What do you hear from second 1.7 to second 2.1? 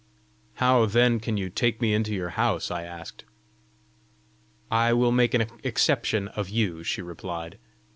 me